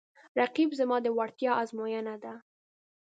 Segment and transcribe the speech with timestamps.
[0.39, 2.33] رقیب زما د وړتیا ازموینه ده